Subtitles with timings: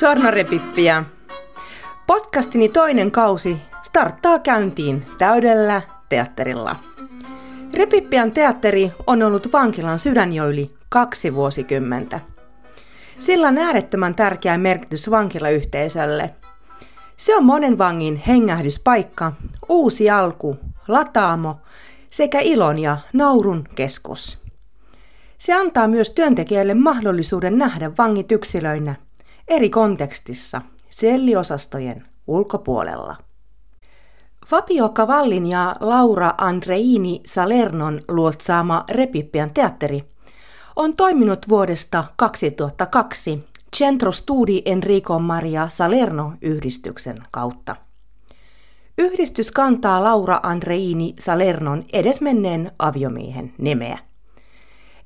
[0.00, 1.04] Buongiorno repippiä!
[2.06, 6.76] Podcastini toinen kausi starttaa käyntiin täydellä teatterilla.
[7.74, 12.20] Repippian teatteri on ollut vankilan sydänjoili kaksi vuosikymmentä.
[13.18, 16.34] Sillä on äärettömän tärkeä merkitys vankilayhteisölle.
[17.16, 19.32] Se on monen vangin hengähdyspaikka,
[19.68, 20.56] uusi alku,
[20.88, 21.56] lataamo
[22.10, 24.38] sekä ilon ja naurun keskus.
[25.38, 29.07] Se antaa myös työntekijöille mahdollisuuden nähdä vangit yksilöinä
[29.48, 33.16] eri kontekstissa selliosastojen ulkopuolella.
[34.46, 40.04] Fabio Cavallin ja Laura Andreini Salernon luotsaama Repippian teatteri
[40.76, 47.76] on toiminut vuodesta 2002 Centro Studi Enrico Maria Salerno-yhdistyksen kautta.
[48.98, 53.98] Yhdistys kantaa Laura Andreini Salernon edesmenneen aviomiehen nimeä.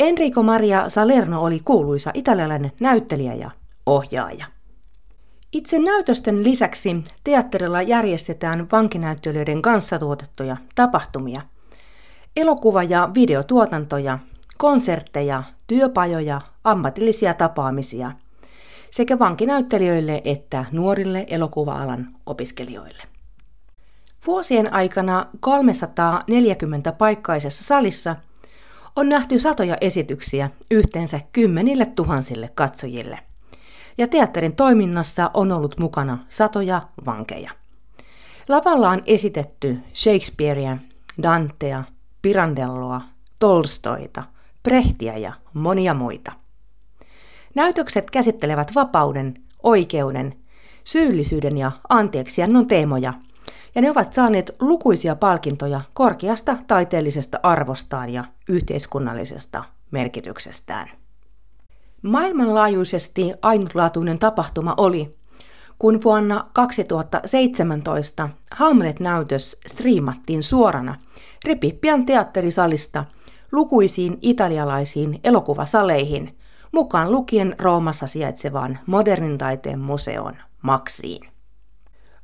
[0.00, 3.50] Enrico Maria Salerno oli kuuluisa italialainen näyttelijä ja
[3.86, 4.46] ohjaaja.
[5.54, 11.42] Itse näytösten lisäksi teatterilla järjestetään vankinäyttelijöiden kanssa tuotettuja tapahtumia,
[12.36, 14.18] elokuva- ja videotuotantoja,
[14.58, 18.12] konsertteja, työpajoja, ammatillisia tapaamisia
[18.90, 23.02] sekä vankinäyttelijöille että nuorille elokuva-alan opiskelijoille.
[24.26, 28.16] Vuosien aikana 340 paikkaisessa salissa
[28.96, 33.18] on nähty satoja esityksiä yhteensä kymmenille tuhansille katsojille–
[33.98, 37.50] ja teatterin toiminnassa on ollut mukana satoja vankeja.
[38.48, 40.78] Lavalla on esitetty Shakespearea,
[41.22, 41.84] Dantea,
[42.22, 43.00] Pirandelloa,
[43.38, 44.22] Tolstoita,
[44.62, 46.32] Prehtiä ja monia muita.
[47.54, 50.34] Näytökset käsittelevät vapauden, oikeuden,
[50.84, 53.14] syyllisyyden ja anteeksiannon teemoja,
[53.74, 61.03] ja ne ovat saaneet lukuisia palkintoja korkeasta taiteellisesta arvostaan ja yhteiskunnallisesta merkityksestään.
[62.04, 65.16] Maailmanlaajuisesti ainutlaatuinen tapahtuma oli,
[65.78, 70.96] kun vuonna 2017 Hamlet-näytös striimattiin suorana
[71.44, 73.04] Ripippian teatterisalista
[73.52, 76.38] lukuisiin italialaisiin elokuvasaleihin,
[76.72, 81.28] mukaan lukien Roomassa sijaitsevaan modernin taiteen museon Maksiin.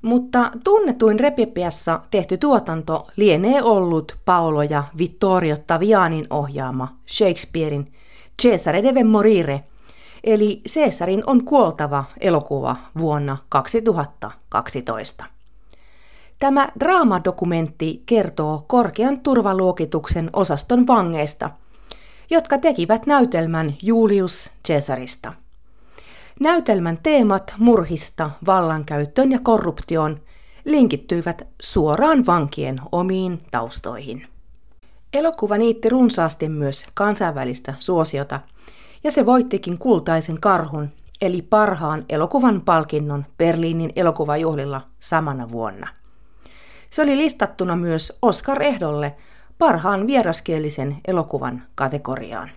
[0.02, 7.92] Mutta tunnetuin Repipiassa tehty tuotanto lienee ollut Paolo ja Vittorio Tavianin ohjaama Shakespearein
[8.40, 9.64] Cesare deve morire
[10.24, 15.24] eli Caesarin on kuoltava elokuva vuonna 2012.
[16.38, 21.50] Tämä draamadokumentti kertoo korkean turvaluokituksen osaston vangeista,
[22.30, 25.32] jotka tekivät näytelmän Julius Caesarista.
[26.40, 30.20] Näytelmän teemat murhista, vallankäyttöön ja korruptioon
[30.64, 34.26] linkittyivät suoraan vankien omiin taustoihin.
[35.12, 38.40] Elokuva niitti runsaasti myös kansainvälistä suosiota–
[39.04, 40.90] ja se voittikin kultaisen karhun,
[41.22, 45.88] eli parhaan elokuvan palkinnon Berliinin elokuvajuhlilla samana vuonna.
[46.90, 49.16] Se oli listattuna myös Oscar-ehdolle
[49.58, 52.50] parhaan vieraskielisen elokuvan kategoriaan.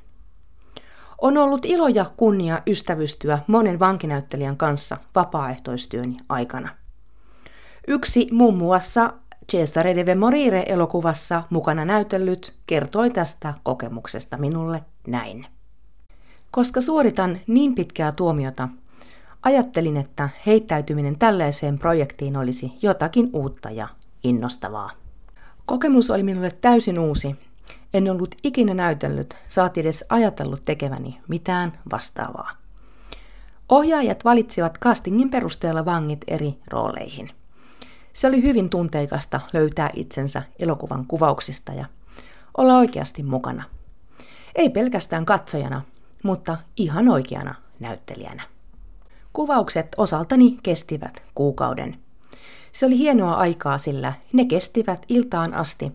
[1.22, 6.70] On ollut ilo ja kunnia ystävystyä monen vankinäyttelijän kanssa vapaaehtoistyöni aikana.
[7.88, 9.14] Yksi muun muassa
[9.54, 15.46] Cesare deve morire elokuvassa mukana näytellyt kertoi tästä kokemuksesta minulle näin.
[16.52, 18.70] Koska suoritan niin pitkää tuomiota,
[19.44, 23.88] ajattelin, että heittäytyminen tällaiseen projektiin olisi jotakin uutta ja
[24.24, 24.92] innostavaa.
[25.66, 27.36] Kokemus oli minulle täysin uusi.
[27.94, 32.52] En ollut ikinä näytellyt, saati edes ajatellut tekeväni mitään vastaavaa.
[33.70, 37.43] Ohjaajat valitsivat castingin perusteella vangit eri rooleihin.
[38.14, 41.86] Se oli hyvin tunteikasta löytää itsensä elokuvan kuvauksista ja
[42.58, 43.64] olla oikeasti mukana.
[44.56, 45.82] Ei pelkästään katsojana,
[46.24, 48.44] mutta ihan oikeana näyttelijänä.
[49.34, 52.00] Kuvaukset osaltani kestivät kuukauden.
[52.72, 55.92] Se oli hienoa aikaa, sillä ne kestivät iltaan asti,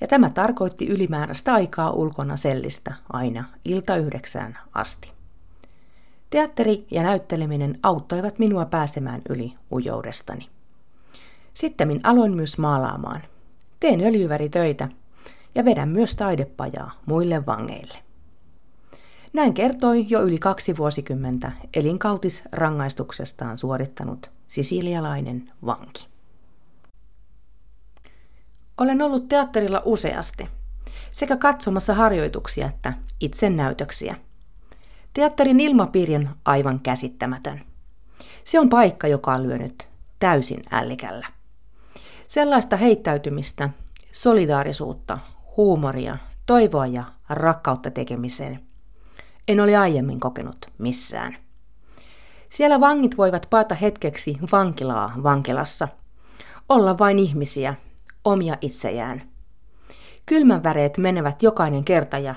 [0.00, 5.12] ja tämä tarkoitti ylimääräistä aikaa ulkona sellistä aina ilta yhdeksään asti.
[6.30, 10.48] Teatteri ja näytteleminen auttoivat minua pääsemään yli ujoudestani.
[11.58, 13.22] Sitten aloin myös maalaamaan.
[13.80, 14.88] Teen öljyväritöitä
[15.54, 17.98] ja vedän myös taidepajaa muille vangeille.
[19.32, 26.08] Näin kertoi jo yli kaksi vuosikymmentä elinkautisrangaistuksestaan suorittanut sisilialainen vanki.
[28.78, 30.48] Olen ollut teatterilla useasti,
[31.10, 34.16] sekä katsomassa harjoituksia että itse näytöksiä.
[35.14, 37.60] Teatterin ilmapiiri on aivan käsittämätön.
[38.44, 39.88] Se on paikka, joka on lyönyt
[40.18, 41.37] täysin ällikällä.
[42.28, 43.70] Sellaista heittäytymistä,
[44.12, 45.18] solidaarisuutta,
[45.56, 46.16] huumoria,
[46.46, 48.60] toivoa ja rakkautta tekemiseen–
[49.48, 51.36] en ole aiemmin kokenut missään.
[52.48, 55.88] Siellä vangit voivat paata hetkeksi vankilaa vankilassa.
[56.68, 57.74] Olla vain ihmisiä,
[58.24, 59.22] omia itsejään.
[60.26, 62.34] Kylmän väreet menevät jokainen kerta ja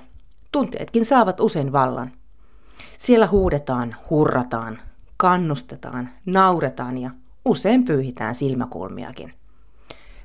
[0.51, 2.11] tunteetkin saavat usein vallan.
[2.97, 4.79] Siellä huudetaan, hurrataan,
[5.17, 7.11] kannustetaan, nauretaan ja
[7.45, 9.33] usein pyyhitään silmäkulmiakin.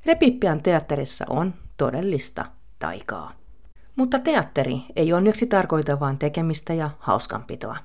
[0.06, 2.44] Repippian teatterissa on todellista
[2.78, 3.32] taikaa.
[3.96, 7.76] Mutta teatteri ei onneksi tarkoita vain tekemistä ja hauskanpitoa.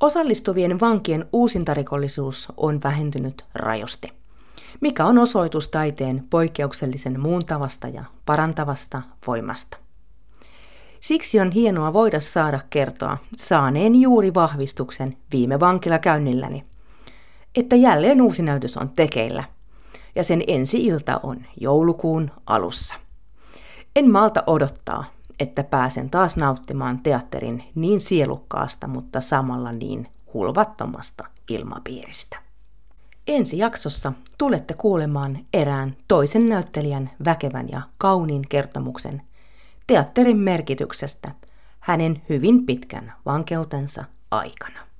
[0.00, 4.12] Osallistuvien vankien uusintarikollisuus on vähentynyt rajusti,
[4.80, 9.76] mikä on osoitus taiteen poikkeuksellisen muuntavasta ja parantavasta voimasta.
[11.00, 16.64] Siksi on hienoa voida saada kertoa saaneen juuri vahvistuksen viime vankilakäynnilläni,
[17.56, 19.44] että jälleen uusi näytös on tekeillä
[20.14, 22.94] ja sen ensi ilta on joulukuun alussa.
[23.96, 25.04] En malta odottaa,
[25.40, 32.38] että pääsen taas nauttimaan teatterin niin sielukkaasta, mutta samalla niin hulvattomasta ilmapiiristä.
[33.26, 39.22] Ensi jaksossa tulette kuulemaan erään toisen näyttelijän väkevän ja kauniin kertomuksen
[39.86, 41.30] teatterin merkityksestä
[41.80, 44.93] hänen hyvin pitkän vankeutensa aikana.